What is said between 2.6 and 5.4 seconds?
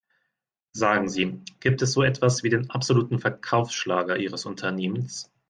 absoluten Verkaufsschlager ihres Unternehmens?